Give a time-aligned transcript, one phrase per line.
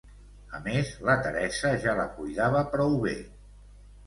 [0.59, 3.15] A més, la Teresa ja la cuidava prou bé.